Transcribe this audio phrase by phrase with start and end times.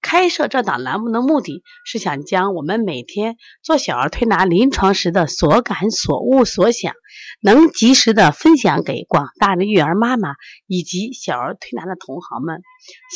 [0.00, 6.94] 开设这档栏目的目的是想将我们每天做小儿推拿临床时的所感、所悟、所想。
[7.42, 10.34] 能及时的分享给广大的育儿妈妈
[10.66, 12.62] 以及小儿推拿的同行们，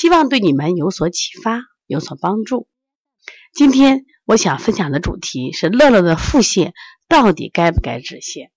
[0.00, 2.68] 希望对你们有所启发，有所帮助。
[3.52, 6.72] 今天我想分享的主题是乐乐的腹泻
[7.08, 8.50] 到底该不该止泻？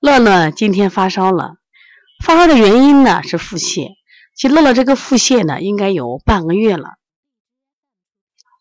[0.00, 1.56] 乐乐今天发烧了，
[2.24, 3.97] 发烧的原因呢是腹泻。
[4.38, 6.94] 其实乐乐这个腹泻呢应该有半个月了，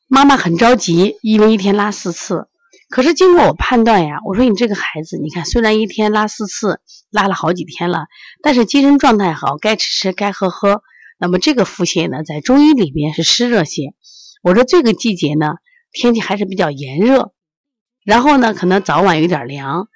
[0.07, 2.47] 妈妈很着急，因为一天拉四次。
[2.89, 8.07] 可是经过我判断呀，我说你这个孩子，你看虽然一天拉四次，拉了好几天了，
[8.41, 10.81] 但是精神状态好，该吃吃，该喝喝。
[11.19, 13.93] 那么这个腹泻呢，在中医里边是湿热泻。
[14.41, 15.57] 我说这个季节呢，
[15.91, 17.33] 天气还是比较炎热，
[18.03, 19.89] 然后呢，可能早晚有点凉，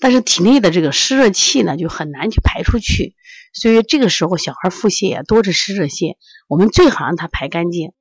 [0.00, 3.14] 但是体内的这个湿热气呢，就很难去排出去。
[3.52, 6.16] 所以这个时候小孩腹泻呀，多是湿热泻，
[6.48, 7.92] 我们最好让他排干净。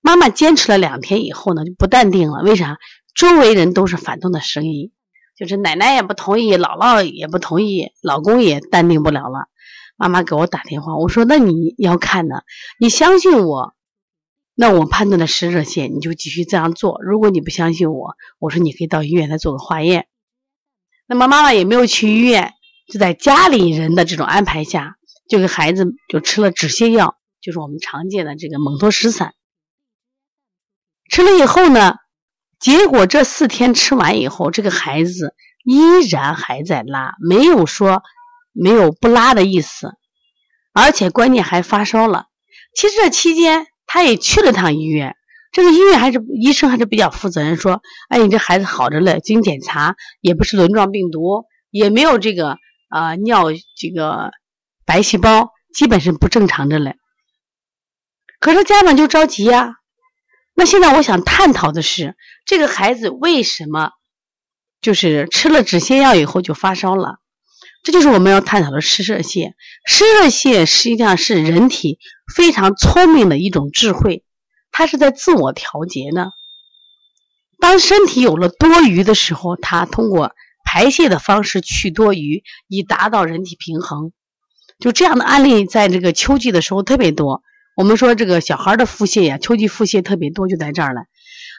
[0.00, 2.78] 妈妈坚持了两天以后呢，就不淡定了，为啥？
[3.14, 4.90] 周围人都是反动的声音，
[5.36, 9.48] 就是奶奶也不同意，姥姥也不同意，老公也淡定不了了。
[9.96, 12.42] 妈妈给我打电话，我说：“那你要看呢，
[12.78, 13.74] 你相信我，
[14.54, 16.98] 那我判断的湿热泻，你就继续这样做。
[17.04, 20.06] 如果你不相信我，我说你可以到医院来做个化验。”
[21.06, 22.54] 那么妈妈也没有去医院，
[22.92, 29.32] 就在家里人的这种安排下，就给孩子就吃了止泻药，就是我们常见的这个蒙脱石散。
[31.10, 31.96] 吃了以后呢？
[32.60, 35.34] 结果这四天吃完以后，这个孩子
[35.64, 38.02] 依然还在拉，没有说
[38.52, 39.94] 没有不拉的意思，
[40.74, 42.26] 而且关键还发烧了。
[42.76, 45.16] 其实这期间他也去了趟医院，
[45.50, 47.80] 这个医院还是医生还是比较负责任，说
[48.10, 52.58] ：“哎，你这孩子好着嘞，经检查也不是轮状病毒，也没有这个
[52.92, 54.30] 啊尿这个
[54.84, 56.96] 白细胞，基本是不正常着嘞。”
[58.38, 59.76] 可是家长就着急呀。
[60.54, 62.14] 那现在我想探讨的是，
[62.44, 63.92] 这个孩子为什么
[64.82, 67.16] 就是吃了止泻药以后就发烧了？
[67.82, 69.54] 这就是我们要探讨的湿热泻。
[69.86, 71.98] 湿热泻实际上是人体
[72.36, 74.24] 非常聪明的一种智慧，
[74.70, 76.32] 它是在自我调节呢。
[77.58, 80.32] 当身体有了多余的时候，它通过
[80.72, 84.12] 排泄的方式去多余，以达到人体平衡。
[84.78, 87.42] 就这样的案例，在这个秋季的时候特别多。
[87.76, 91.02] 我们说这个小孩的腹泻呀，秋季腹泻特别多，就在这儿了。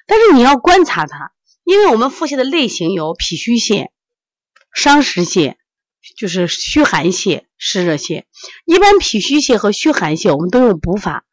[0.07, 1.31] 但是你要观察它，
[1.63, 3.90] 因为我们腹泻的类型有脾虚泻、
[4.74, 5.57] 伤食泻，
[6.18, 8.24] 就是虚寒泻、湿热泻。
[8.66, 11.24] 一般脾虚泻和虚寒泻，我们都用补法。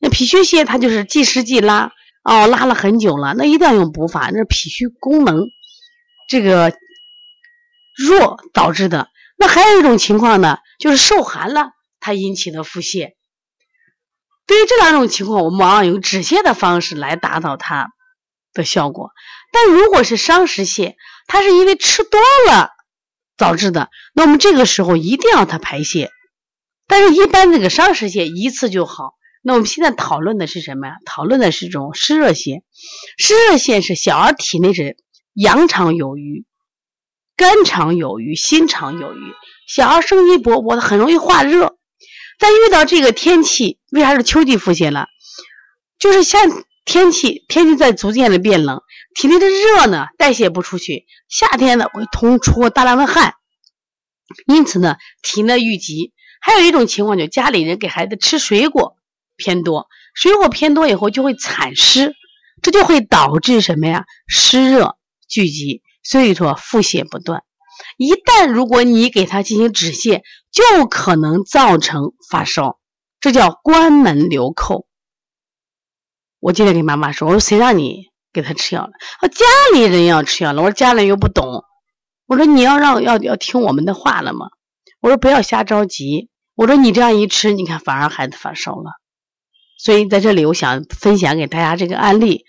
[0.00, 1.92] 那脾虚泻它就是既湿既拉，
[2.24, 4.30] 哦，拉了很久了，那一定要用补法。
[4.30, 5.46] 那脾虚功能
[6.28, 6.74] 这个
[8.08, 9.08] 弱导致的。
[9.36, 13.12] 那还有一种情况呢，就是受寒了，它引起的腹泻。
[14.46, 17.90] 对于这两种情况，我们往往用止泻的方式来达到它
[18.52, 19.10] 的效果。
[19.52, 20.94] 但如果是伤食泻，
[21.26, 22.70] 它是因为吃多了
[23.36, 26.10] 导致的，那我们这个时候一定要它排泄。
[26.86, 29.14] 但是，一般这个伤食泻一次就好。
[29.42, 30.96] 那我们现在讨论的是什么呀？
[31.06, 32.62] 讨论的是这种湿热泻。
[33.16, 34.96] 湿热泻是小儿体内是
[35.32, 36.44] 阳常有余，
[37.40, 39.32] 肝常有余，心常有余，
[39.66, 41.74] 小儿生机勃勃，的很容易化热。
[42.38, 45.06] 但遇到这个天气，为啥是秋季腹泻了？
[45.98, 46.42] 就是像
[46.84, 48.82] 天气，天气在逐渐的变冷，
[49.14, 53.32] 体内的热呢代谢不出去，夏天呢会通出大量的汗，
[54.46, 56.12] 因此呢体内郁积。
[56.42, 58.96] 还有一种情况，就家里人给孩子吃水果
[59.38, 62.14] 偏多，水果偏多以后就会产湿，
[62.60, 64.04] 这就会导致什么呀？
[64.28, 67.42] 湿热聚集，所以说腹泻不断。
[67.96, 72.78] 一旦如果你给他进行止泻，就可能造成发烧，
[73.20, 74.86] 这叫关门留寇。
[76.38, 78.92] 我今天跟妈妈说，我说谁让你给他吃药了？
[79.20, 79.44] 啊，家
[79.74, 80.62] 里人要吃药了。
[80.62, 81.64] 我说家里人又不懂，
[82.26, 84.46] 我说你要让要要听我们的话了吗？
[85.00, 86.28] 我说不要瞎着急。
[86.54, 88.92] 我说你这样一吃，你看反而孩子发烧了。
[89.78, 92.44] 所以在这里，我想分享给大家这个案例。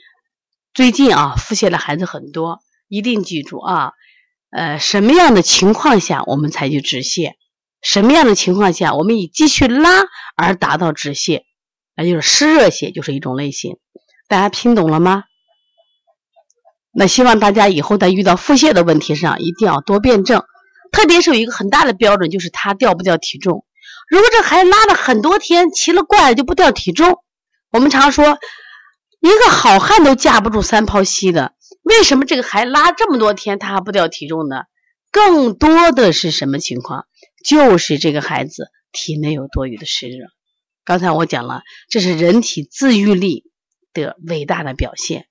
[0.74, 2.60] 最近啊，腹泻的孩子很多，
[2.92, 3.94] 一定记住啊。
[4.52, 7.36] 呃，什么样的情况下我们采取止泻？
[7.82, 10.04] 什么样的情况下我们以继续拉
[10.36, 11.44] 而达到止泻？
[11.96, 13.78] 那就是湿热泻就是一种类型。
[14.28, 15.24] 大家听懂了吗？
[16.92, 20.44] 那希望大家以后在遇到腹泻的问题上一定要多辩证，
[20.92, 23.66] 特别是有一个很大的标准，就是他掉不掉体重。
[24.10, 27.24] 如果这孩子拉了很多天，奇了怪了就不掉体重，
[27.72, 28.38] 我们常说
[29.22, 34.64] 一个好汉都架不住三泡稀的，为什么这个孩子拉这么多天他还不掉体重呢？
[35.12, 37.06] 更多的是什么情况？
[37.44, 40.28] 就是这个孩子体内有多余的湿热。
[40.86, 43.46] 刚才我讲了，这是人体自愈力
[43.94, 45.28] 的伟大的表现，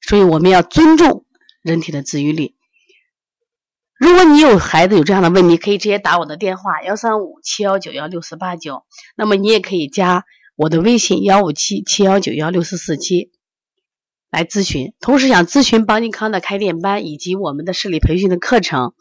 [0.00, 1.26] 所以我们要尊重
[1.62, 2.56] 人体的自愈力。
[3.98, 8.84] 如果你有孩子有这样的问题，可以直接打我的电话幺三五七幺九幺六四八九。
[9.16, 10.24] 那么你也可以加
[10.56, 13.30] 我的微信幺五七七幺九幺六四四七
[14.32, 14.94] 来咨询。
[15.00, 18.94] 同时想咨询邦尼康的开店班以及我们的视力培训的课程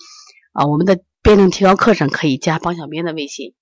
[0.51, 3.55] 啊，我们的辩证提高课程可以加邦小编的微信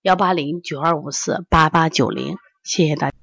[0.00, 2.36] 幺八零九二五四八八九零。
[2.62, 3.17] 谢谢大。